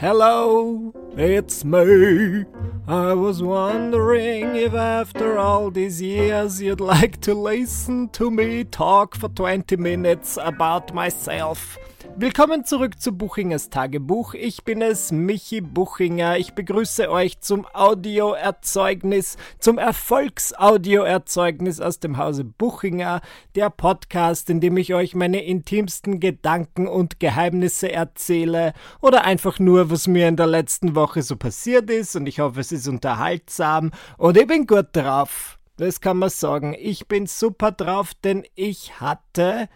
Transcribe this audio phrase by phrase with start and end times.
[0.00, 2.46] Hello, it's me.
[2.88, 9.14] I was wondering if after all these years you'd like to listen to me talk
[9.14, 11.76] for 20 minutes about myself.
[12.16, 14.34] Willkommen zurück zu Buchingers Tagebuch.
[14.34, 16.38] Ich bin es, Michi Buchinger.
[16.38, 23.22] Ich begrüße euch zum Audioerzeugnis, zum Erfolgsaudioerzeugnis aus dem Hause Buchinger,
[23.54, 29.90] der Podcast, in dem ich euch meine intimsten Gedanken und Geheimnisse erzähle oder einfach nur,
[29.90, 33.92] was mir in der letzten Woche so passiert ist und ich hoffe, es ist unterhaltsam
[34.18, 35.58] und ich bin gut drauf.
[35.76, 36.76] Das kann man sagen.
[36.78, 39.70] Ich bin super drauf, denn ich hatte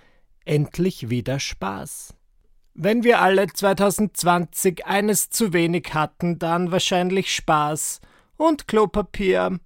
[0.45, 2.15] endlich wieder Spaß.
[2.77, 8.01] Wenn wir alle 2020 eines zu wenig hatten, dann wahrscheinlich Spaß
[8.37, 9.61] und Klopapier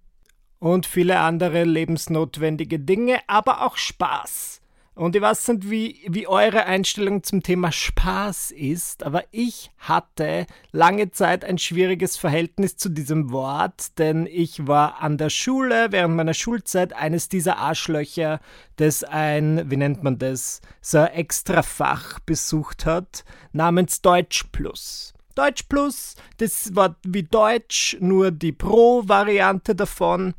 [0.58, 4.60] und viele andere lebensnotwendige Dinge, aber auch Spaß.
[4.98, 10.44] Und ich weiß nicht, wie, wie eure Einstellung zum Thema Spaß ist, aber ich hatte
[10.72, 16.16] lange Zeit ein schwieriges Verhältnis zu diesem Wort, denn ich war an der Schule während
[16.16, 18.40] meiner Schulzeit eines dieser Arschlöcher,
[18.74, 25.14] das ein, wie nennt man das, so ein Extrafach besucht hat, namens Deutsch Plus.
[25.36, 30.34] Deutsch Plus, das war wie Deutsch, nur die Pro-Variante davon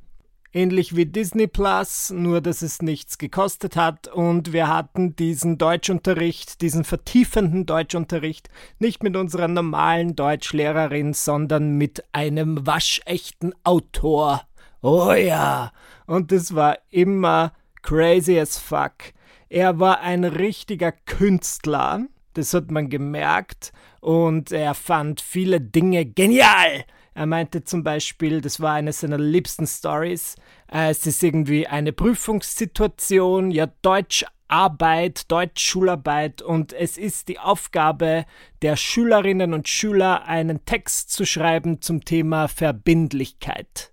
[0.54, 6.62] ähnlich wie Disney Plus, nur dass es nichts gekostet hat und wir hatten diesen Deutschunterricht,
[6.62, 14.44] diesen vertiefenden Deutschunterricht nicht mit unserer normalen Deutschlehrerin, sondern mit einem waschechten Autor.
[14.82, 15.72] Oh ja,
[16.06, 19.14] und es war immer crazy as fuck.
[19.50, 26.86] Er war ein richtiger Künstler, das hat man gemerkt, und er fand viele Dinge genial.
[27.20, 30.36] Er meinte zum Beispiel, das war eine seiner liebsten Stories,
[30.72, 38.26] äh, es ist irgendwie eine Prüfungssituation, ja Deutscharbeit, Deutschschularbeit und es ist die Aufgabe
[38.62, 43.92] der Schülerinnen und Schüler, einen Text zu schreiben zum Thema Verbindlichkeit.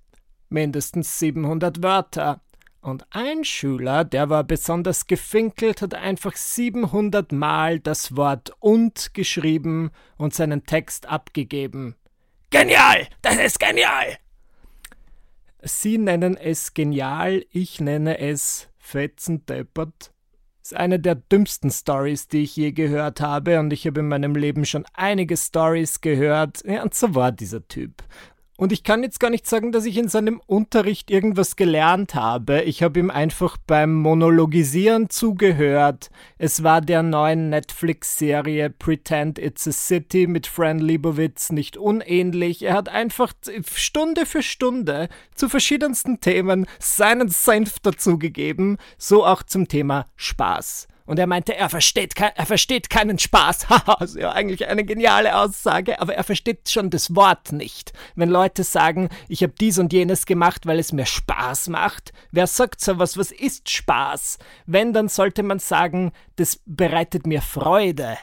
[0.48, 2.42] Mindestens 700 Wörter.
[2.80, 9.90] Und ein Schüler, der war besonders gefinkelt, hat einfach 700 Mal das Wort und geschrieben
[10.16, 11.96] und seinen Text abgegeben.
[12.50, 13.08] Genial!
[13.22, 14.18] Das ist genial!
[15.62, 20.12] Sie nennen es genial, ich nenne es fetzendeppert.
[20.62, 24.36] Ist eine der dümmsten Stories, die ich je gehört habe, und ich habe in meinem
[24.36, 26.64] Leben schon einige Stories gehört.
[26.64, 28.02] Ja, und so war dieser Typ.
[28.56, 32.62] Und ich kann jetzt gar nicht sagen, dass ich in seinem Unterricht irgendwas gelernt habe.
[32.62, 36.10] Ich habe ihm einfach beim Monologisieren zugehört.
[36.38, 42.62] Es war der neuen Netflix-Serie Pretend It's a City mit Fran Lebowitz nicht unähnlich.
[42.62, 43.34] Er hat einfach
[43.74, 50.88] Stunde für Stunde zu verschiedensten Themen seinen Senf dazugegeben, so auch zum Thema Spaß.
[51.06, 53.68] Und er meinte, er versteht, er versteht keinen Spaß.
[53.70, 57.92] Haha, ist ja eigentlich eine geniale Aussage, aber er versteht schon das Wort nicht.
[58.16, 62.46] Wenn Leute sagen, ich habe dies und jenes gemacht, weil es mir Spaß macht, wer
[62.46, 64.38] sagt sowas, was ist Spaß?
[64.66, 68.18] Wenn, dann sollte man sagen, das bereitet mir Freude.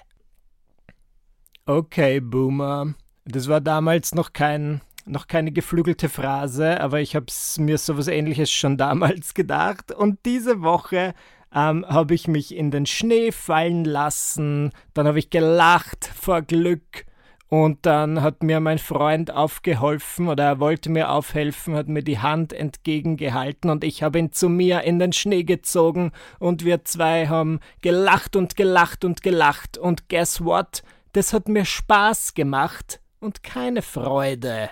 [1.65, 2.93] Okay, Boomer.
[3.25, 7.25] Das war damals noch kein noch keine geflügelte Phrase, aber ich habe
[7.57, 9.91] mir sowas ähnliches schon damals gedacht.
[9.91, 11.13] Und diese Woche
[11.53, 17.05] ähm, habe ich mich in den Schnee fallen lassen, dann habe ich gelacht vor Glück
[17.53, 22.17] und dann hat mir mein Freund aufgeholfen oder er wollte mir aufhelfen, hat mir die
[22.17, 27.27] Hand entgegengehalten und ich habe ihn zu mir in den Schnee gezogen und wir zwei
[27.27, 30.81] haben gelacht und gelacht und gelacht und guess what?
[31.11, 34.71] Das hat mir Spaß gemacht und keine Freude.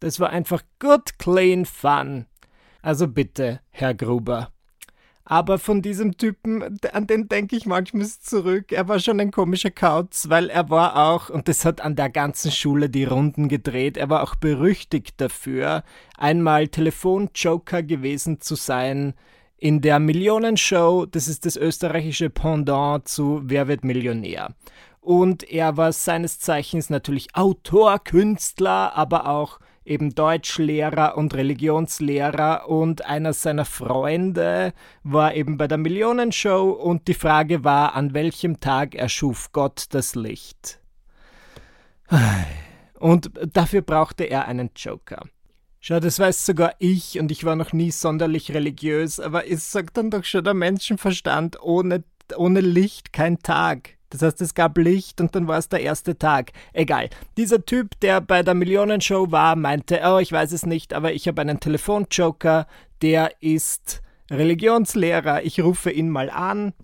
[0.00, 2.24] Das war einfach good, clean fun.
[2.80, 4.53] Also bitte, Herr Gruber,
[5.24, 8.72] aber von diesem Typen, an den denke ich manchmal zurück.
[8.72, 12.10] Er war schon ein komischer Kauz, weil er war auch, und das hat an der
[12.10, 15.82] ganzen Schule die Runden gedreht, er war auch berüchtigt dafür,
[16.18, 19.14] einmal Telefonjoker gewesen zu sein
[19.56, 21.06] in der Millionenshow.
[21.06, 24.54] Das ist das österreichische Pendant zu Wer wird Millionär?
[25.00, 33.04] Und er war seines Zeichens natürlich Autor, Künstler, aber auch eben Deutschlehrer und Religionslehrer und
[33.04, 34.72] einer seiner Freunde
[35.02, 40.14] war eben bei der Millionenshow und die Frage war, an welchem Tag erschuf Gott das
[40.14, 40.80] Licht.
[42.98, 45.26] Und dafür brauchte er einen Joker.
[45.80, 49.98] Schau, das weiß sogar ich und ich war noch nie sonderlich religiös, aber es sagt
[49.98, 52.04] dann doch schon der Menschenverstand, ohne,
[52.36, 53.93] ohne Licht kein Tag.
[54.14, 56.52] Das heißt, es gab Licht und dann war es der erste Tag.
[56.72, 57.10] Egal.
[57.36, 61.26] Dieser Typ, der bei der Millionenshow war, meinte, oh, ich weiß es nicht, aber ich
[61.26, 62.68] habe einen Telefonjoker,
[63.02, 65.42] der ist Religionslehrer.
[65.42, 66.74] Ich rufe ihn mal an.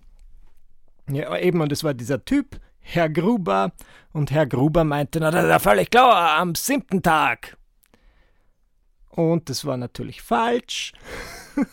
[1.09, 3.71] Ja, eben, und es war dieser Typ, Herr Gruber.
[4.11, 7.55] Und Herr Gruber meinte, na, das ist ja völlig klar, am siebten Tag.
[9.07, 10.91] Und das war natürlich falsch.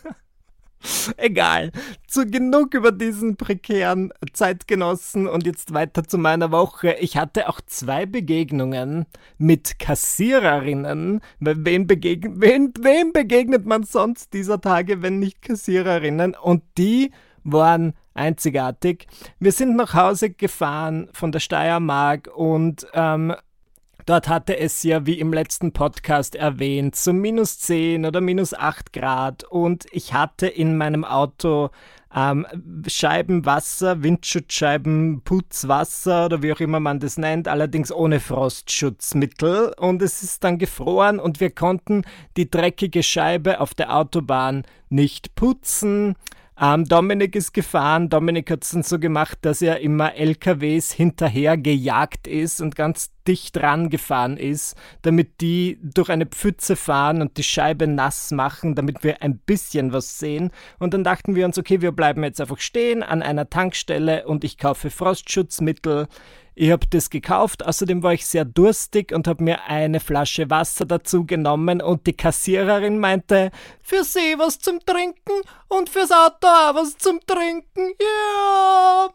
[1.17, 1.71] Egal.
[2.07, 6.97] Zu genug über diesen prekären Zeitgenossen und jetzt weiter zu meiner Woche.
[7.01, 9.07] Ich hatte auch zwei Begegnungen
[9.39, 11.21] mit Kassiererinnen.
[11.41, 16.35] Wem, begegn wem, wem begegnet man sonst dieser Tage, wenn nicht Kassiererinnen?
[16.35, 17.13] Und die
[17.45, 19.07] waren einzigartig.
[19.39, 23.35] Wir sind nach Hause gefahren von der Steiermark und ähm,
[24.09, 28.95] Dort hatte es ja, wie im letzten Podcast erwähnt, so minus 10 oder minus 8
[28.95, 31.69] Grad und ich hatte in meinem Auto
[32.17, 32.47] ähm,
[32.87, 40.23] Scheibenwasser, Windschutzscheiben, Putzwasser oder wie auch immer man das nennt, allerdings ohne Frostschutzmittel und es
[40.23, 42.07] ist dann gefroren und wir konnten
[42.39, 46.17] die dreckige Scheibe auf der Autobahn nicht putzen.
[46.61, 48.09] Ähm, Dominik ist gefahren.
[48.09, 53.13] Dominik hat es dann so gemacht, dass er immer LKWs hinterher gejagt ist und ganz
[53.29, 58.75] dicht dran gefahren ist, damit die durch eine Pfütze fahren und die Scheibe nass machen,
[58.75, 60.51] damit wir ein bisschen was sehen.
[60.81, 64.43] Und dann dachten wir uns, okay, wir bleiben jetzt einfach stehen an einer Tankstelle und
[64.43, 66.09] ich kaufe Frostschutzmittel.
[66.61, 70.87] Ich habe das gekauft, außerdem war ich sehr durstig und habe mir eine Flasche Wasser
[70.87, 76.75] dazu genommen und die Kassiererin meinte, für Sie was zum Trinken und fürs Auto auch
[76.75, 79.05] was zum Trinken, ja.
[79.05, 79.15] Yeah.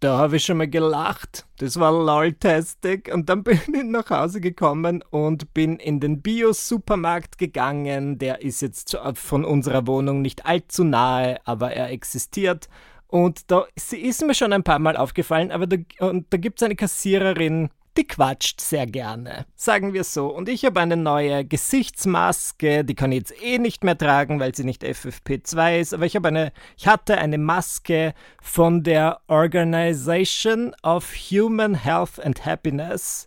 [0.00, 1.46] Da habe ich schon mal gelacht.
[1.58, 3.08] Das war lol-tastig.
[3.14, 8.18] Und dann bin ich nach Hause gekommen und bin in den Bio-Supermarkt gegangen.
[8.18, 12.68] Der ist jetzt von unserer Wohnung nicht allzu nahe, aber er existiert.
[13.12, 16.62] Und da sie ist mir schon ein paar Mal aufgefallen, aber da, da gibt es
[16.64, 17.68] eine Kassiererin,
[17.98, 19.44] die quatscht sehr gerne.
[19.54, 20.28] Sagen wir so.
[20.28, 24.54] Und ich habe eine neue Gesichtsmaske, die kann ich jetzt eh nicht mehr tragen, weil
[24.54, 30.74] sie nicht FFP2 ist, aber ich habe eine, ich hatte eine Maske von der Organization
[30.82, 33.26] of Human Health and Happiness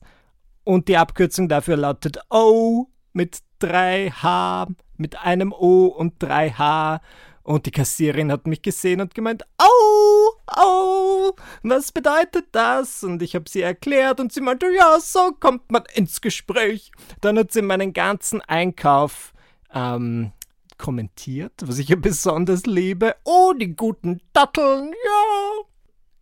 [0.64, 4.68] und die Abkürzung dafür lautet O mit 3H,
[4.98, 7.02] mit einem O und 3H
[7.46, 13.04] und die Kassierin hat mich gesehen und gemeint, au, au, was bedeutet das?
[13.04, 16.92] Und ich habe sie erklärt und sie meinte, ja, so kommt man ins Gespräch.
[17.22, 19.32] Dann hat sie meinen ganzen Einkauf
[19.72, 20.32] ähm,
[20.80, 23.16] kommentiert, was ich ja besonders liebe.
[23.24, 25.66] Oh, die guten Datteln, ja.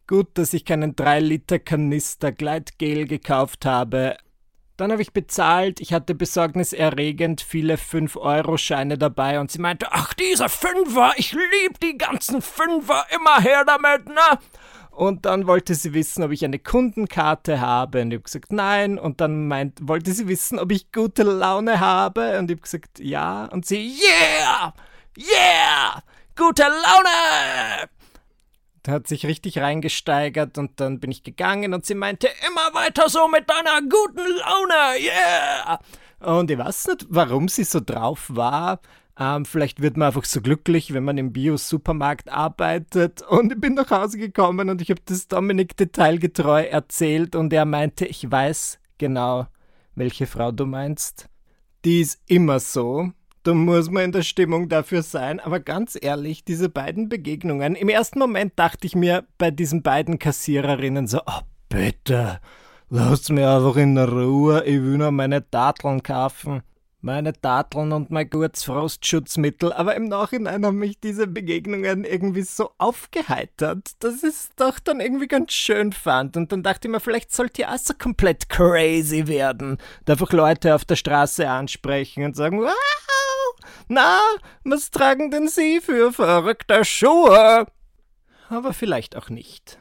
[0.08, 4.18] Gut, dass ich keinen 3-Liter-Kanister Gleitgel gekauft habe,
[4.84, 10.50] dann habe ich bezahlt, ich hatte besorgniserregend viele 5-Euro-Scheine dabei und sie meinte, ach, dieser
[10.50, 14.40] Fünfer, ich lieb die ganzen Fünfer, immer her damit, ne?
[14.92, 18.02] Und dann wollte sie wissen, ob ich eine Kundenkarte habe.
[18.02, 19.00] Und ich habe gesagt, nein.
[19.00, 22.38] Und dann meint, wollte sie wissen, ob ich gute Laune habe.
[22.38, 23.46] Und ich habe gesagt, ja.
[23.46, 24.74] Und sie, yeah!
[25.18, 26.04] Yeah!
[26.36, 27.90] Gute Laune!
[28.88, 33.28] Hat sich richtig reingesteigert und dann bin ich gegangen und sie meinte, immer weiter so
[33.28, 35.80] mit deiner guten Laune, yeah!
[36.20, 38.80] Und ich weiß nicht, warum sie so drauf war.
[39.20, 43.22] Ähm, vielleicht wird man einfach so glücklich, wenn man im Bio-Supermarkt arbeitet.
[43.22, 47.66] Und ich bin nach Hause gekommen und ich habe das Dominik detailgetreu erzählt und er
[47.66, 49.48] meinte, ich weiß genau,
[49.96, 51.30] welche Frau du meinst.
[51.86, 53.12] Die ist immer so
[53.44, 55.40] da muss man in der Stimmung dafür sein.
[55.40, 60.18] Aber ganz ehrlich, diese beiden Begegnungen, im ersten Moment dachte ich mir bei diesen beiden
[60.18, 62.40] Kassiererinnen so, oh bitte,
[62.90, 66.64] lasst mir einfach in Ruhe, ich will nur meine Tateln kaufen.
[67.06, 72.70] Meine Tateln und mein gutes Frostschutzmittel, aber im Nachhinein haben mich diese Begegnungen irgendwie so
[72.78, 76.38] aufgeheitert, dass ich es doch dann irgendwie ganz schön fand.
[76.38, 79.80] Und dann dachte ich mir, vielleicht sollte ich auch so komplett crazy werden.
[80.08, 82.72] einfach Leute auf der Straße ansprechen und sagen, wow,
[83.88, 84.20] na,
[84.64, 87.66] was tragen denn Sie für verrückte Schuhe?
[88.50, 89.80] Aber vielleicht auch nicht.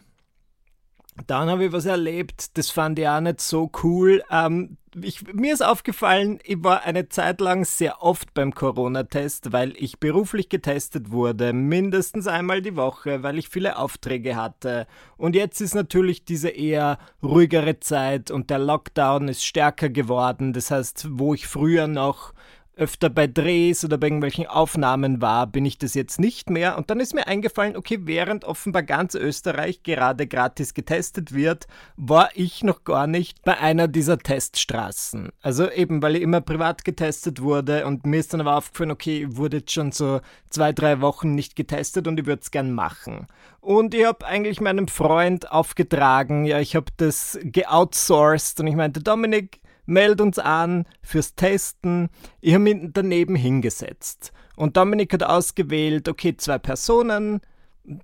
[1.26, 4.22] Dann habe ich was erlebt, das fand ich auch nicht so cool.
[4.30, 9.74] Ähm, ich, mir ist aufgefallen, ich war eine Zeit lang sehr oft beim Corona-Test, weil
[9.76, 14.86] ich beruflich getestet wurde, mindestens einmal die Woche, weil ich viele Aufträge hatte.
[15.16, 20.52] Und jetzt ist natürlich diese eher ruhigere Zeit und der Lockdown ist stärker geworden.
[20.52, 22.32] Das heißt, wo ich früher noch
[22.74, 26.78] öfter bei Drehs oder bei irgendwelchen Aufnahmen war, bin ich das jetzt nicht mehr.
[26.78, 32.30] Und dann ist mir eingefallen, okay, während offenbar ganz Österreich gerade gratis getestet wird, war
[32.34, 35.30] ich noch gar nicht bei einer dieser Teststraßen.
[35.42, 39.26] Also eben, weil ich immer privat getestet wurde und mir ist dann aber aufgefallen, okay,
[39.28, 43.26] wurde jetzt schon so zwei, drei Wochen nicht getestet und ich würde es gern machen.
[43.60, 49.00] Und ich habe eigentlich meinem Freund aufgetragen, ja, ich habe das geoutsourced und ich meinte,
[49.00, 52.08] Dominik, meld uns an fürs Testen.
[52.40, 54.32] Ich habe mich daneben hingesetzt.
[54.56, 57.40] Und Dominik hat ausgewählt, okay, zwei Personen,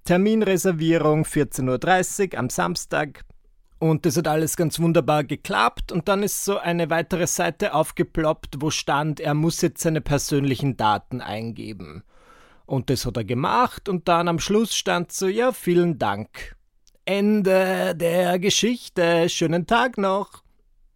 [0.05, 3.25] Terminreservierung 14.30 Uhr am Samstag.
[3.79, 5.93] Und das hat alles ganz wunderbar geklappt.
[5.93, 10.77] Und dann ist so eine weitere Seite aufgeploppt, wo stand, er muss jetzt seine persönlichen
[10.77, 12.03] Daten eingeben.
[12.67, 13.89] Und das hat er gemacht.
[13.89, 16.57] Und dann am Schluss stand so, ja, vielen Dank.
[17.05, 19.29] Ende der Geschichte.
[19.29, 20.43] Schönen Tag noch.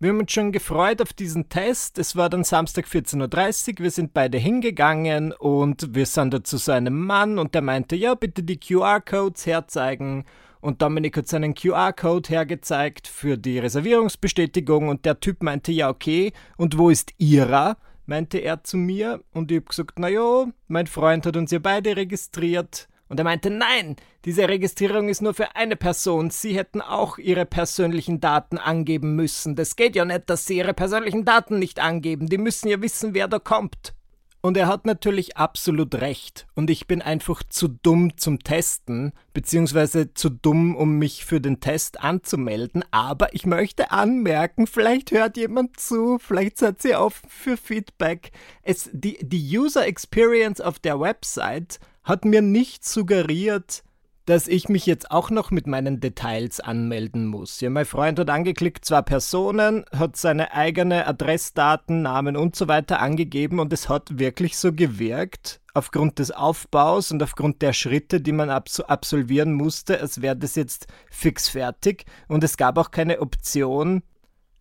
[0.03, 1.97] Wir haben uns schon gefreut auf diesen Test.
[1.97, 3.85] Es war dann Samstag 14.30 Uhr.
[3.85, 7.95] Wir sind beide hingegangen und wir sind da zu so einem Mann und der meinte,
[7.95, 10.25] ja, bitte die QR-Codes herzeigen.
[10.61, 16.33] Und Dominik hat seinen QR-Code hergezeigt für die Reservierungsbestätigung und der Typ meinte, ja, okay,
[16.57, 17.77] und wo ist Ihrer?
[18.05, 21.97] meinte er zu mir und ich habe gesagt, naja, mein Freund hat uns ja beide
[21.97, 22.89] registriert.
[23.13, 26.31] Und er meinte, nein, diese Registrierung ist nur für eine Person.
[26.31, 29.55] Sie hätten auch Ihre persönlichen Daten angeben müssen.
[29.55, 32.31] Das geht ja nicht, dass Sie Ihre persönlichen Daten nicht angeben.
[32.31, 33.93] Die müssen ja wissen, wer da kommt.
[34.41, 36.47] Und er hat natürlich absolut recht.
[36.55, 41.61] Und ich bin einfach zu dumm zum Testen, beziehungsweise zu dumm, um mich für den
[41.61, 42.83] Test anzumelden.
[42.93, 48.31] Aber ich möchte anmerken, vielleicht hört jemand zu, vielleicht seid ihr offen für Feedback.
[48.63, 53.83] Es, die, die User Experience auf der Website hat mir nicht suggeriert,
[54.27, 57.61] dass ich mich jetzt auch noch mit meinen Details anmelden muss.
[57.61, 63.01] Ja, mein Freund hat angeklickt, zwei Personen, hat seine eigene Adressdaten, Namen und so weiter
[63.01, 68.33] angegeben und es hat wirklich so gewirkt, aufgrund des Aufbaus und aufgrund der Schritte, die
[68.33, 74.03] man absolvieren musste, als wäre das jetzt fix fertig und es gab auch keine Option,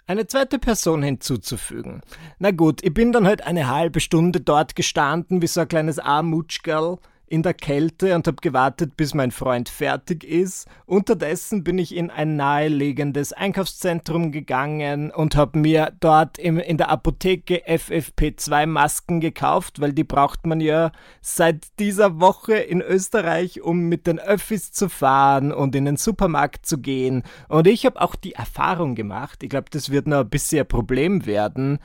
[0.08, 2.02] eine zweite Person hinzuzufügen.
[2.40, 6.00] Na gut, ich bin dann halt eine halbe Stunde dort gestanden, wie so ein kleines
[6.00, 6.98] Armutschgerl
[7.32, 10.68] in der Kälte und habe gewartet, bis mein Freund fertig ist.
[10.86, 16.90] Unterdessen bin ich in ein naheliegенdes Einkaufszentrum gegangen und habe mir dort im, in der
[16.90, 24.08] Apotheke FFP2-Masken gekauft, weil die braucht man ja seit dieser Woche in Österreich, um mit
[24.08, 27.24] den Öffis zu fahren und in den Supermarkt zu gehen.
[27.48, 30.68] Und ich habe auch die Erfahrung gemacht, ich glaube, das wird noch ein bisschen ein
[30.68, 31.80] Problem werden,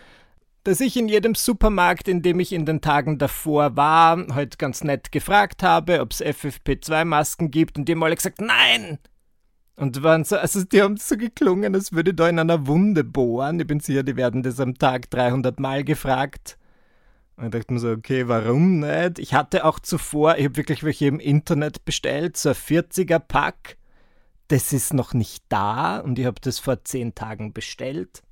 [0.67, 4.59] dass ich in jedem Supermarkt, in dem ich in den Tagen davor war, heute halt
[4.59, 8.99] ganz nett gefragt habe, ob es FFP2-Masken gibt und die haben alle gesagt, nein!
[9.77, 13.61] Und waren so, also die haben so geklungen, als würde da in einer Wunde bohren.
[13.61, 16.59] Ich bin sicher, die werden das am Tag 300 Mal gefragt.
[17.37, 19.19] Und ich dachte mir so, okay, warum nicht?
[19.19, 23.77] Ich hatte auch zuvor, ich habe wirklich welche im Internet bestellt, so ein 40er Pack.
[24.49, 28.23] Das ist noch nicht da und ich habe das vor 10 Tagen bestellt.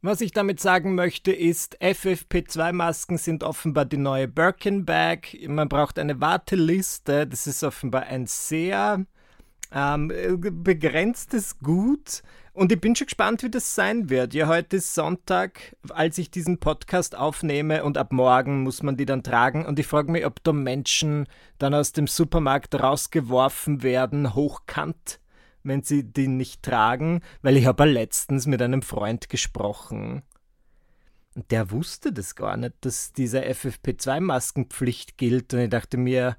[0.00, 5.36] Was ich damit sagen möchte, ist, FFP2-Masken sind offenbar die neue Birkin-Bag.
[5.48, 7.26] Man braucht eine Warteliste.
[7.26, 9.04] Das ist offenbar ein sehr
[9.72, 10.12] ähm,
[10.62, 12.22] begrenztes Gut.
[12.52, 14.34] Und ich bin schon gespannt, wie das sein wird.
[14.34, 19.04] Ja, heute ist Sonntag, als ich diesen Podcast aufnehme und ab morgen muss man die
[19.04, 19.66] dann tragen.
[19.66, 21.26] Und ich frage mich, ob da Menschen
[21.58, 25.18] dann aus dem Supermarkt rausgeworfen werden, hochkant
[25.62, 30.22] wenn sie die nicht tragen, weil ich habe letztens mit einem Freund gesprochen.
[31.34, 35.54] Und der wusste das gar nicht, dass diese FFP2-Maskenpflicht gilt.
[35.54, 36.36] Und ich dachte mir,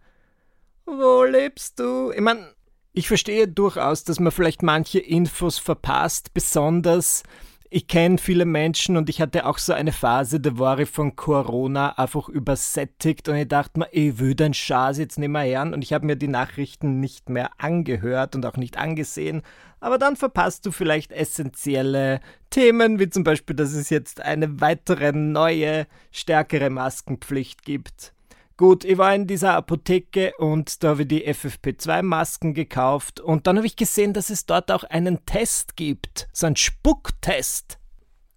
[0.85, 2.11] wo lebst du?
[2.11, 2.53] Ich meine,
[2.91, 7.23] ich verstehe durchaus, dass man vielleicht manche Infos verpasst, besonders
[7.71, 11.15] ich kenne viele Menschen und ich hatte auch so eine Phase, da war ich von
[11.15, 15.75] Corona einfach übersättigt und ich dachte mir, ich will den Scheiß jetzt nicht mehr hören
[15.75, 19.43] und ich habe mir die Nachrichten nicht mehr angehört und auch nicht angesehen.
[19.81, 25.11] Aber dann verpasst du vielleicht essentielle Themen, wie zum Beispiel, dass es jetzt eine weitere
[25.11, 28.13] neue, stärkere Maskenpflicht gibt.
[28.59, 33.55] Gut, ich war in dieser Apotheke und da habe ich die FFP2-Masken gekauft und dann
[33.55, 37.79] habe ich gesehen, dass es dort auch einen Test gibt, so einen Spucktest.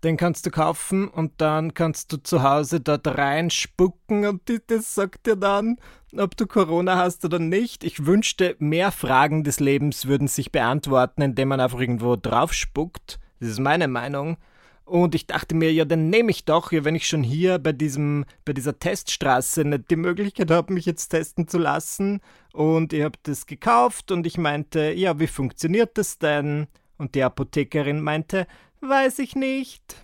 [0.04, 5.26] Den kannst du kaufen und dann kannst du zu Hause dort reinspucken und das sagt
[5.26, 5.78] dir dann,
[6.16, 7.82] ob du Corona hast oder nicht.
[7.82, 13.18] Ich wünschte, mehr Fragen des Lebens würden sich beantworten, indem man einfach irgendwo drauf spuckt.
[13.40, 14.36] Das ist meine Meinung.
[14.84, 17.72] Und ich dachte mir, ja, dann nehme ich doch, ja, wenn ich schon hier bei
[17.72, 22.20] diesem, bei dieser Teststraße nicht die Möglichkeit habe, mich jetzt testen zu lassen.
[22.52, 26.66] Und ich habe das gekauft und ich meinte, ja, wie funktioniert das denn?
[26.98, 28.46] Und die Apothekerin meinte,
[28.80, 29.96] weiß ich nicht.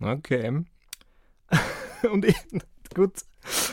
[0.00, 0.64] Okay.
[2.10, 2.36] und ich,
[2.94, 3.12] gut.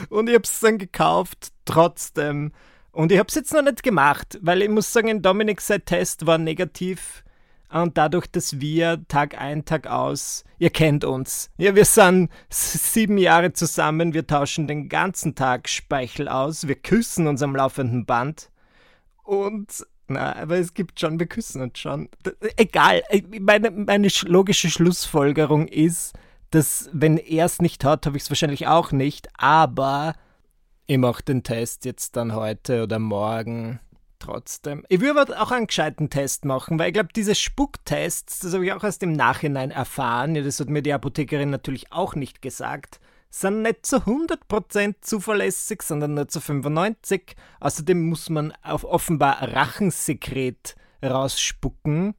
[0.09, 2.51] Und ich habe es dann gekauft, trotzdem.
[2.91, 6.25] Und ich habe es jetzt noch nicht gemacht, weil ich muss sagen, Dominik sein Test
[6.25, 7.23] war negativ
[7.71, 11.49] und dadurch, dass wir Tag ein, Tag aus, ihr kennt uns.
[11.57, 17.27] Ja, wir sind sieben Jahre zusammen, wir tauschen den ganzen Tag Speichel aus, wir küssen
[17.27, 18.49] uns am laufenden Band.
[19.23, 22.09] Und, na, aber es gibt schon, wir küssen uns schon.
[22.57, 23.03] Egal,
[23.39, 26.13] meine, meine logische Schlussfolgerung ist,
[26.49, 30.15] dass wenn er es nicht hat, habe ich es wahrscheinlich auch nicht, aber
[30.85, 33.79] ich mache den Test jetzt dann heute oder morgen.
[34.21, 34.85] Trotzdem.
[34.87, 38.65] Ich würde aber auch einen gescheiten Test machen, weil ich glaube, diese Spucktests, das habe
[38.65, 42.41] ich auch erst im Nachhinein erfahren, ja, das hat mir die Apothekerin natürlich auch nicht
[42.41, 42.99] gesagt,
[43.29, 47.35] sind nicht zu 100% zuverlässig, sondern nur zu 95%.
[47.59, 52.13] Außerdem muss man auf offenbar Rachensekret rausspucken.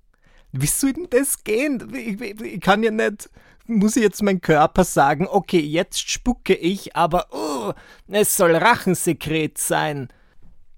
[0.52, 1.92] Wie soll denn das gehen?
[1.94, 3.30] Ich, ich, ich kann ja nicht
[3.66, 7.72] muss ich jetzt mein Körper sagen, okay, jetzt spucke ich, aber oh,
[8.08, 10.08] es soll Rachensekret sein.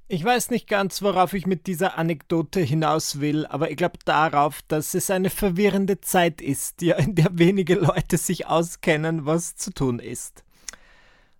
[0.06, 4.60] Ich weiß nicht ganz, worauf ich mit dieser Anekdote hinaus will, aber ich glaube darauf,
[4.68, 9.98] dass es eine verwirrende Zeit ist, in der wenige Leute sich auskennen, was zu tun
[10.00, 10.44] ist.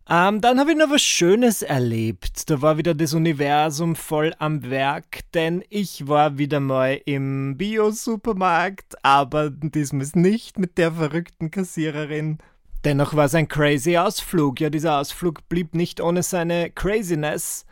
[0.08, 2.48] Ähm, dann habe ich noch was Schönes erlebt.
[2.48, 8.96] Da war wieder das Universum voll am Werk, denn ich war wieder mal im Bio-Supermarkt,
[9.02, 12.38] aber diesmal nicht mit der verrückten Kassiererin.
[12.84, 14.60] Dennoch war es ein crazy Ausflug.
[14.60, 17.66] Ja, dieser Ausflug blieb nicht ohne seine Craziness.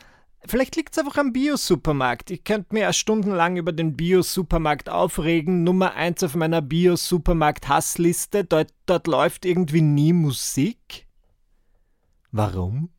[0.46, 2.30] Vielleicht liegt es einfach am Bio-Supermarkt.
[2.30, 5.62] Ich könnte mir stundenlang über den Bio-Supermarkt aufregen.
[5.62, 8.44] Nummer 1 auf meiner Bio-Supermarkt-Hassliste.
[8.44, 11.06] Dort, dort läuft irgendwie nie Musik.
[12.32, 12.90] Warum?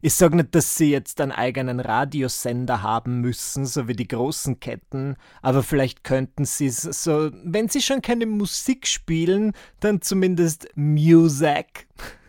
[0.00, 4.60] Ich sage nicht, dass sie jetzt einen eigenen Radiosender haben müssen, so wie die großen
[4.60, 10.68] Ketten, aber vielleicht könnten sie es so, wenn sie schon keine Musik spielen, dann zumindest
[10.76, 11.88] Music.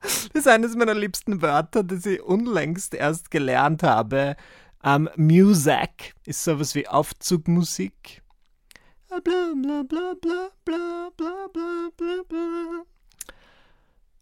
[0.32, 4.36] Das ist eines meiner liebsten Wörter, das ich unlängst erst gelernt habe.
[4.82, 8.22] Um, Music ist sowas wie Aufzugmusik.
[9.08, 12.84] Bla bla bla bla bla bla bla bla bla.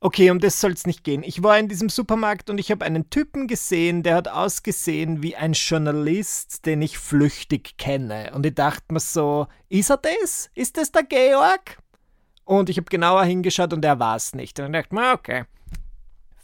[0.01, 1.23] Okay, um das soll es nicht gehen.
[1.25, 5.35] Ich war in diesem Supermarkt und ich habe einen Typen gesehen, der hat ausgesehen wie
[5.35, 8.33] ein Journalist, den ich flüchtig kenne.
[8.35, 10.51] Und ich dachte mir so, ist er das?
[10.55, 11.79] Ist das der Georg?
[12.45, 14.59] Und ich habe genauer hingeschaut und er war es nicht.
[14.61, 15.45] Und ich dachte mir, okay,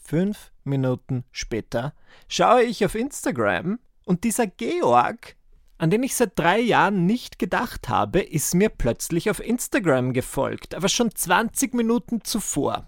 [0.06, 1.94] Fünf Minuten später
[2.28, 5.34] schaue ich auf Instagram und dieser Georg,
[5.78, 10.74] an den ich seit drei Jahren nicht gedacht habe, ist mir plötzlich auf Instagram gefolgt,
[10.74, 12.86] aber schon 20 Minuten zuvor.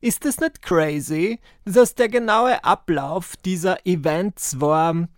[0.00, 5.08] Ist es nicht crazy, dass der genaue Ablauf dieser Events war,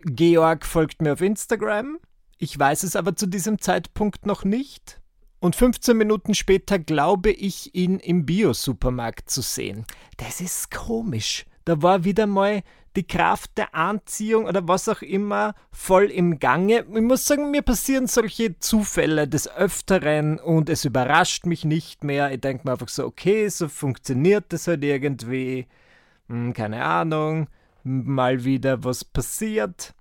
[0.00, 2.00] Georg folgt mir auf Instagram,
[2.38, 5.00] ich weiß es aber zu diesem Zeitpunkt noch nicht,
[5.44, 9.84] und 15 Minuten später glaube ich, ihn im Bio-Supermarkt zu sehen.
[10.16, 11.44] Das ist komisch.
[11.66, 12.62] Da war wieder mal
[12.96, 16.86] die Kraft der Anziehung oder was auch immer voll im Gange.
[16.94, 22.32] Ich muss sagen, mir passieren solche Zufälle des Öfteren und es überrascht mich nicht mehr.
[22.32, 25.66] Ich denke mir einfach so, okay, so funktioniert das halt irgendwie.
[26.28, 27.48] Hm, keine Ahnung.
[27.82, 29.92] Mal wieder was passiert.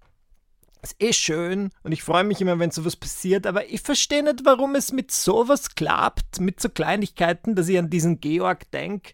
[0.84, 4.44] Ist eh schön und ich freue mich immer, wenn sowas passiert, aber ich verstehe nicht,
[4.44, 9.14] warum es mit sowas klappt, mit so Kleinigkeiten, dass ich an diesen Georg denke.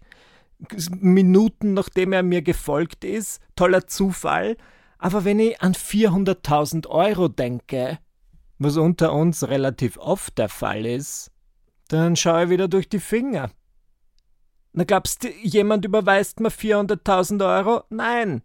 [0.89, 4.57] Minuten nachdem er mir gefolgt ist, toller Zufall.
[4.97, 7.99] Aber wenn ich an 400.000 Euro denke,
[8.57, 11.31] was unter uns relativ oft der Fall ist,
[11.87, 13.51] dann schaue ich wieder durch die Finger.
[14.73, 17.83] Na glaubst du, jemand überweist mir 400.000 Euro?
[17.89, 18.41] Nein,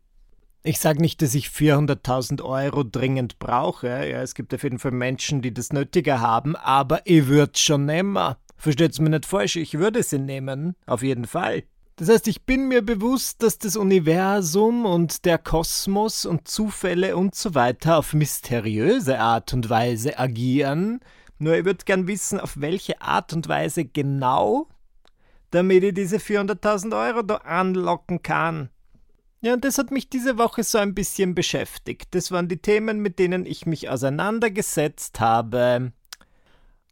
[0.64, 3.86] ich sage nicht, dass ich 400.000 Euro dringend brauche.
[3.86, 7.84] Ja, es gibt auf jeden Fall Menschen, die das nötiger haben, aber ich würde schon
[7.84, 8.34] nehmen.
[8.56, 10.74] Versteht's mir nicht falsch, ich würde sie nehmen.
[10.86, 11.64] Auf jeden Fall.
[11.96, 17.34] Das heißt, ich bin mir bewusst, dass das Universum und der Kosmos und Zufälle und
[17.34, 21.00] so weiter auf mysteriöse Art und Weise agieren.
[21.38, 24.66] Nur ich würde gern wissen, auf welche Art und Weise genau,
[25.50, 28.70] damit ich diese 400.000 Euro da anlocken kann.
[29.44, 32.14] Ja, und das hat mich diese Woche so ein bisschen beschäftigt.
[32.14, 35.92] Das waren die Themen, mit denen ich mich auseinandergesetzt habe.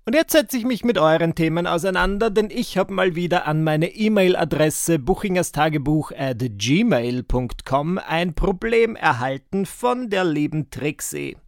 [0.04, 3.64] Und jetzt setze ich mich mit euren Themen auseinander, denn ich habe mal wieder an
[3.64, 11.38] meine E-Mail-Adresse buchingerstagebuch at gmail.com ein Problem erhalten von der lieben Trixie.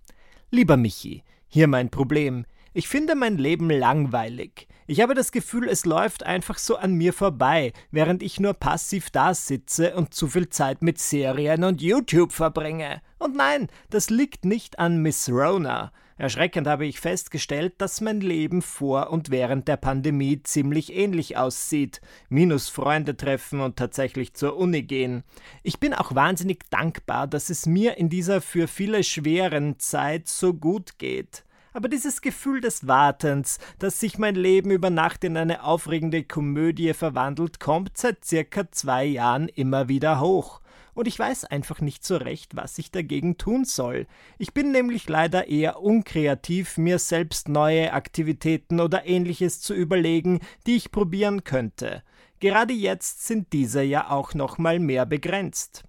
[0.51, 2.47] Lieber Michi, hier mein Problem.
[2.73, 4.69] Ich finde mein Leben langweilig.
[4.87, 9.09] Ich habe das Gefühl, es läuft einfach so an mir vorbei, während ich nur passiv
[9.09, 13.01] da sitze und zu viel Zeit mit Serien und YouTube verbringe.
[13.19, 15.91] Und nein, das liegt nicht an Miss Rona.
[16.19, 22.03] Erschreckend habe ich festgestellt, dass mein Leben vor und während der Pandemie ziemlich ähnlich aussieht.
[22.29, 25.25] Minus Freunde treffen und tatsächlich zur Uni gehen.
[25.63, 30.53] Ich bin auch wahnsinnig dankbar, dass es mir in dieser für viele schweren Zeit so
[30.53, 31.43] gut geht
[31.75, 36.95] aber dieses Gefühl des Wartens, dass sich mein Leben über Nacht in eine aufregende Komödie
[36.95, 40.61] verwandelt, kommt seit circa zwei Jahren immer wieder hoch.
[40.95, 44.07] Und ich weiß einfach nicht so recht, was ich dagegen tun soll.
[44.39, 50.77] Ich bin nämlich leider eher unkreativ, mir selbst neue Aktivitäten oder ähnliches zu überlegen, die
[50.77, 52.05] ich probieren könnte.
[52.39, 55.83] Gerade jetzt sind diese ja auch noch mal mehr begrenzt.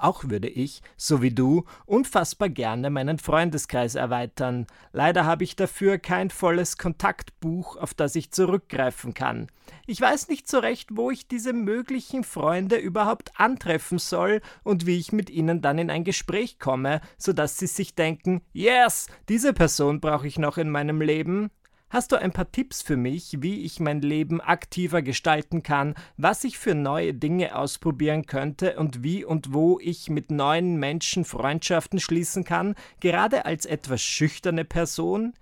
[0.00, 4.66] Auch würde ich, so wie du, unfassbar gerne meinen Freundeskreis erweitern.
[4.92, 9.48] Leider habe ich dafür kein volles Kontaktbuch, auf das ich zurückgreifen kann.
[9.86, 14.98] Ich weiß nicht so recht, wo ich diese möglichen Freunde überhaupt antreffen soll und wie
[14.98, 19.52] ich mit ihnen dann in ein Gespräch komme, so dass sie sich denken, yes, diese
[19.52, 21.50] Person brauche ich noch in meinem Leben.
[21.90, 26.44] Hast du ein paar Tipps für mich, wie ich mein Leben aktiver gestalten kann, was
[26.44, 31.98] ich für neue Dinge ausprobieren könnte und wie und wo ich mit neuen Menschen Freundschaften
[31.98, 35.34] schließen kann, gerade als etwas schüchterne Person?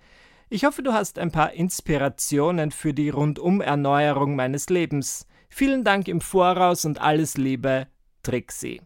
[0.49, 5.27] Ich hoffe, du hast ein paar Inspirationen für die Rundum-Erneuerung meines Lebens.
[5.49, 7.85] Vielen Dank im Voraus und alles Liebe,
[8.23, 8.81] Trixie.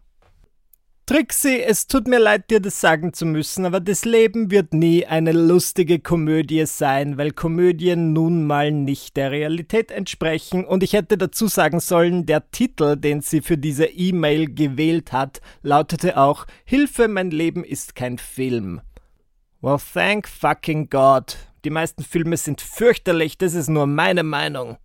[1.06, 5.04] Trixie, es tut mir leid, dir das sagen zu müssen, aber das Leben wird nie
[5.04, 10.64] eine lustige Komödie sein, weil Komödien nun mal nicht der Realität entsprechen.
[10.64, 15.42] Und ich hätte dazu sagen sollen, der Titel, den sie für diese E-Mail gewählt hat,
[15.60, 18.80] lautete auch Hilfe, mein Leben ist kein Film.
[19.60, 21.36] Well, thank fucking God.
[21.66, 24.78] Die meisten Filme sind fürchterlich, das ist nur meine Meinung.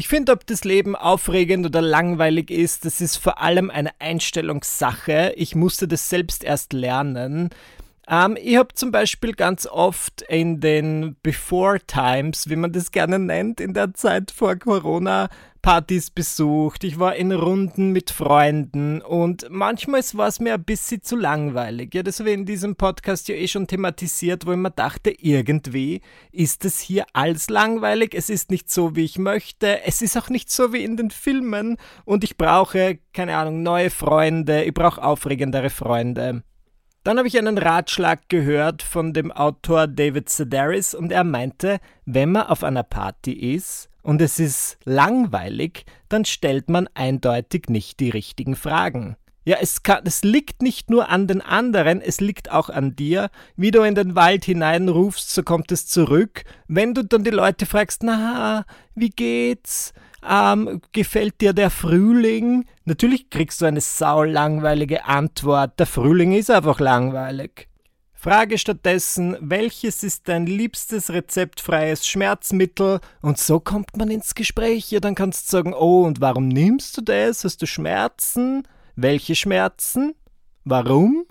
[0.00, 5.32] Ich finde, ob das Leben aufregend oder langweilig ist, das ist vor allem eine Einstellungssache.
[5.34, 7.50] Ich musste das selbst erst lernen.
[8.10, 13.18] Ähm, ich habe zum Beispiel ganz oft in den Before Times, wie man das gerne
[13.18, 15.28] nennt, in der Zeit vor Corona,
[15.60, 16.84] Partys besucht.
[16.84, 21.94] Ich war in Runden mit Freunden und manchmal war es mir ein bisschen zu langweilig.
[21.94, 25.10] Ja, das habe ich in diesem Podcast ja eh schon thematisiert, wo ich mir dachte,
[25.10, 26.00] irgendwie
[26.32, 28.14] ist es hier alles langweilig.
[28.14, 29.82] Es ist nicht so, wie ich möchte.
[29.84, 33.90] Es ist auch nicht so wie in den Filmen und ich brauche, keine Ahnung, neue
[33.90, 34.64] Freunde.
[34.64, 36.42] Ich brauche aufregendere Freunde.
[37.04, 42.32] Dann habe ich einen Ratschlag gehört von dem Autor David Sedaris und er meinte, wenn
[42.32, 48.10] man auf einer Party ist und es ist langweilig, dann stellt man eindeutig nicht die
[48.10, 49.16] richtigen Fragen.
[49.44, 53.30] Ja, es, kann, es liegt nicht nur an den anderen, es liegt auch an dir.
[53.56, 56.44] Wie du in den Wald hineinrufst, so kommt es zurück.
[56.66, 59.94] Wenn du dann die Leute fragst, na, wie geht's?
[60.26, 62.64] Ähm, gefällt dir der Frühling?
[62.84, 65.78] Natürlich kriegst du eine saulangweilige Antwort.
[65.78, 67.68] Der Frühling ist einfach langweilig.
[68.14, 72.98] Frage stattdessen, welches ist dein liebstes rezeptfreies Schmerzmittel?
[73.22, 74.90] Und so kommt man ins Gespräch.
[74.90, 77.44] Ja, dann kannst du sagen, oh, und warum nimmst du das?
[77.44, 78.66] Hast du Schmerzen?
[78.96, 80.14] Welche Schmerzen?
[80.64, 81.26] Warum?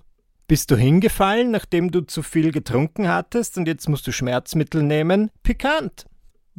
[0.47, 5.29] Bist du hingefallen, nachdem du zu viel getrunken hattest und jetzt musst du Schmerzmittel nehmen?
[5.43, 6.05] Pikant.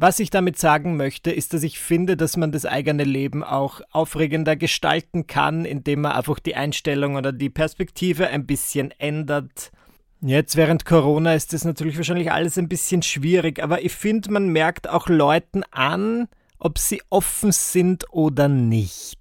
[0.01, 3.81] Was ich damit sagen möchte, ist, dass ich finde, dass man das eigene Leben auch
[3.91, 9.73] aufregender gestalten kann, indem man einfach die Einstellung oder die Perspektive ein bisschen ändert.
[10.21, 14.47] Jetzt während Corona ist das natürlich wahrscheinlich alles ein bisschen schwierig, aber ich finde, man
[14.47, 19.19] merkt auch Leuten an, ob sie offen sind oder nicht.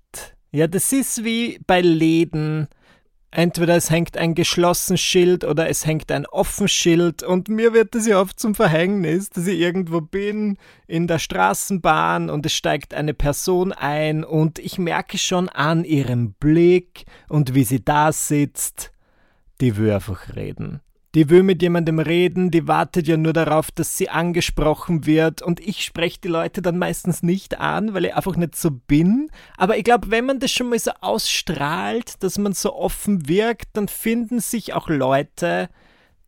[0.53, 2.69] Ja, das ist wie bei Läden
[3.39, 7.95] Entweder es hängt ein geschlossenes Schild oder es hängt ein offenes Schild und mir wird
[7.95, 12.95] es ja oft zum Verhängnis, dass ich irgendwo bin in der Straßenbahn und es steigt
[12.95, 18.91] eine Person ein und ich merke schon an ihrem Blick und wie sie da sitzt,
[19.61, 20.81] die will einfach reden.
[21.15, 25.59] Die will mit jemandem reden, die wartet ja nur darauf, dass sie angesprochen wird und
[25.59, 29.31] ich spreche die Leute dann meistens nicht an, weil ich einfach nicht so bin.
[29.57, 33.69] Aber ich glaube, wenn man das schon mal so ausstrahlt, dass man so offen wirkt,
[33.73, 35.71] dann finden sich auch Leute,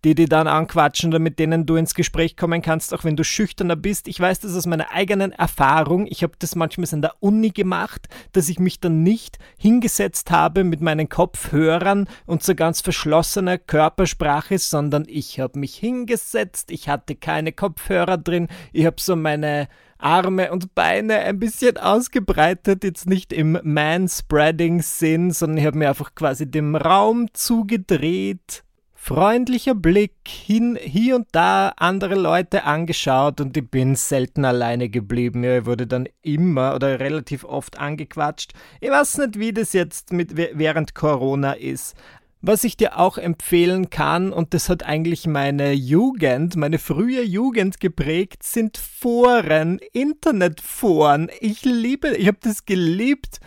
[0.05, 3.25] die die dann anquatschen oder mit denen du ins Gespräch kommen kannst, auch wenn du
[3.25, 4.09] schüchterner bist.
[4.09, 6.07] Ich weiß das aus meiner eigenen Erfahrung.
[6.07, 10.65] Ich habe das manchmal in der Uni gemacht, dass ich mich dann nicht hingesetzt habe
[10.65, 17.15] mit meinen Kopfhörern und so ganz verschlossener Körpersprache, sondern ich habe mich hingesetzt, ich hatte
[17.15, 23.35] keine Kopfhörer drin, ich habe so meine Arme und Beine ein bisschen ausgebreitet, jetzt nicht
[23.35, 28.65] im Man-Spreading-Sinn, sondern ich habe mir einfach quasi dem Raum zugedreht
[29.03, 35.43] freundlicher Blick, hin, hier und da andere Leute angeschaut und ich bin selten alleine geblieben.
[35.43, 38.53] Ja, ich wurde dann immer oder relativ oft angequatscht.
[38.79, 41.97] Ich weiß nicht, wie das jetzt mit, während Corona ist.
[42.43, 47.81] Was ich dir auch empfehlen kann, und das hat eigentlich meine Jugend, meine frühe Jugend
[47.81, 51.31] geprägt, sind Foren, Internetforen.
[51.41, 53.41] Ich liebe, ich habe das geliebt.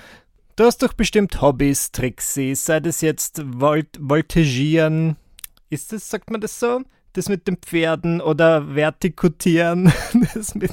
[0.56, 5.16] Du hast doch bestimmt Hobbys, Trixie, sei das jetzt Volt Voltigieren,
[5.74, 6.82] ist das, sagt man das so?
[7.14, 9.92] Das mit den Pferden oder Vertikutieren,
[10.34, 10.72] das mit,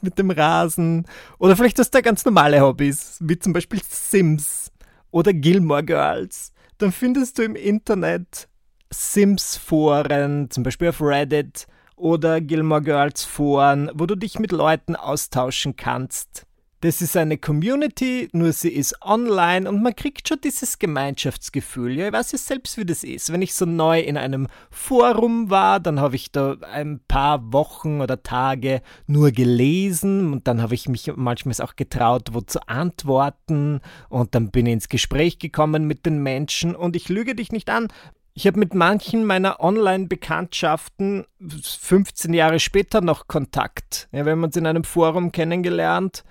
[0.00, 1.06] mit dem Rasen.
[1.38, 4.70] Oder vielleicht hast du ganz normale Hobbys, wie zum Beispiel Sims
[5.10, 6.52] oder Gilmore Girls.
[6.78, 8.48] Dann findest du im Internet
[8.92, 15.76] Sims-Foren, zum Beispiel auf Reddit oder Gilmore Girls Foren, wo du dich mit Leuten austauschen
[15.76, 16.46] kannst.
[16.84, 21.96] Das ist eine Community, nur sie ist online und man kriegt schon dieses Gemeinschaftsgefühl.
[21.96, 23.32] Ja, ich weiß ja selbst, wie das ist.
[23.32, 28.02] Wenn ich so neu in einem Forum war, dann habe ich da ein paar Wochen
[28.02, 33.80] oder Tage nur gelesen und dann habe ich mich manchmal auch getraut, wo zu antworten
[34.10, 37.70] und dann bin ich ins Gespräch gekommen mit den Menschen und ich lüge dich nicht
[37.70, 37.88] an.
[38.34, 44.06] Ich habe mit manchen meiner Online-Bekanntschaften 15 Jahre später noch Kontakt.
[44.12, 46.24] Ja, wir haben uns in einem Forum kennengelernt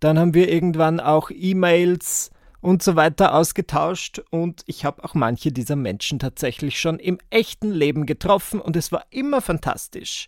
[0.00, 2.30] dann haben wir irgendwann auch E-Mails
[2.60, 7.70] und so weiter ausgetauscht und ich habe auch manche dieser Menschen tatsächlich schon im echten
[7.70, 10.26] Leben getroffen und es war immer fantastisch.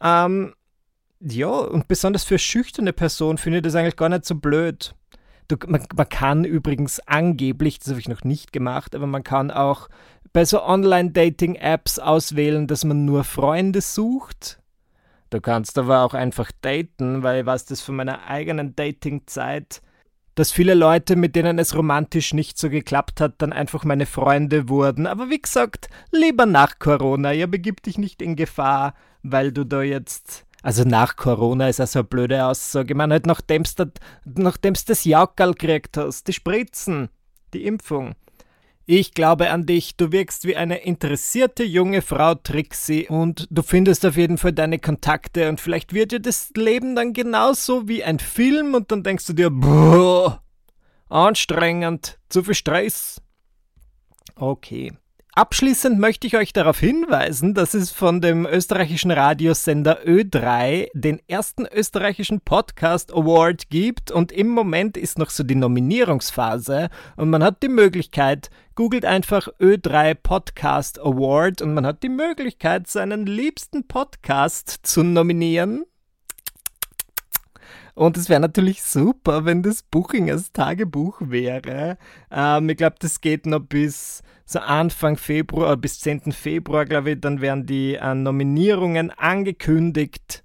[0.00, 0.54] Ähm,
[1.20, 4.94] ja, und besonders für schüchterne Personen finde ich das eigentlich gar nicht so blöd.
[5.46, 9.50] Du, man, man kann übrigens angeblich, das habe ich noch nicht gemacht, aber man kann
[9.50, 9.88] auch
[10.32, 14.61] bei so Online-Dating-Apps auswählen, dass man nur Freunde sucht
[15.32, 19.80] Du kannst aber auch einfach daten, weil ich weiß das von meiner eigenen Dating-Zeit,
[20.34, 24.68] dass viele Leute, mit denen es romantisch nicht so geklappt hat, dann einfach meine Freunde
[24.68, 25.06] wurden.
[25.06, 28.92] Aber wie gesagt, lieber nach Corona, ja, begib dich nicht in Gefahr,
[29.22, 30.44] weil du da jetzt.
[30.62, 32.92] Also nach Corona ist also eine blöde Aussage.
[32.92, 37.08] Ich meine, halt nachdem du das Jaukerl gekriegt hast, die Spritzen,
[37.54, 38.16] die Impfung.
[38.84, 44.04] Ich glaube an dich, du wirkst wie eine interessierte junge Frau, Trixie, und du findest
[44.04, 45.48] auf jeden Fall deine Kontakte.
[45.48, 48.74] Und vielleicht wird dir das Leben dann genauso wie ein Film.
[48.74, 50.42] Und dann denkst du dir, boah,
[51.08, 53.22] anstrengend, zu viel Stress.
[54.34, 54.92] Okay.
[55.34, 61.64] Abschließend möchte ich euch darauf hinweisen, dass es von dem österreichischen Radiosender Ö3 den ersten
[61.64, 67.62] österreichischen Podcast Award gibt und im Moment ist noch so die Nominierungsphase und man hat
[67.62, 74.80] die Möglichkeit, googelt einfach Ö3 Podcast Award und man hat die Möglichkeit, seinen liebsten Podcast
[74.82, 75.86] zu nominieren.
[77.94, 81.96] Und es wäre natürlich super, wenn das Buchingers Tagebuch wäre.
[82.30, 86.32] Ähm, ich glaube, das geht noch bis so Anfang Februar, bis 10.
[86.32, 87.20] Februar, glaube ich.
[87.20, 90.41] Dann werden die äh, Nominierungen angekündigt.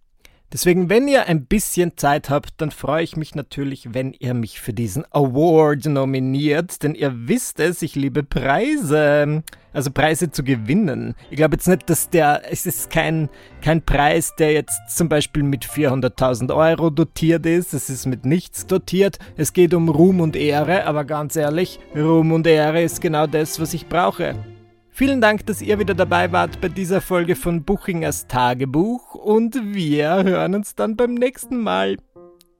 [0.53, 4.61] Deswegen, wenn ihr ein bisschen Zeit habt, dann freue ich mich natürlich, wenn ihr mich
[4.61, 11.15] für diesen Award nominiert, denn ihr wisst es, ich liebe Preise, also Preise zu gewinnen.
[11.29, 13.27] Ich glaube jetzt nicht, dass der, es ist kein,
[13.61, 18.65] kein Preis, der jetzt zum Beispiel mit 400.000 Euro dotiert ist, es ist mit nichts
[18.67, 23.27] dotiert, es geht um Ruhm und Ehre, aber ganz ehrlich, Ruhm und Ehre ist genau
[23.27, 24.35] das, was ich brauche.
[24.97, 30.23] Vielen Dank, dass ihr wieder dabei wart bei dieser Folge von Buchingers Tagebuch und wir
[30.23, 31.97] hören uns dann beim nächsten Mal.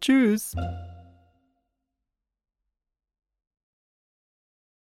[0.01, 0.53] Tschüss.